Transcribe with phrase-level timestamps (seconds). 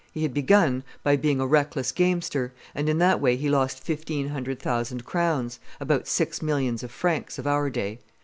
[0.11, 4.29] He had begun by being a reckless gamester; and in that way he lost fifteen
[4.29, 7.99] hundred thousand crowns, about six millions (of francs) of our day.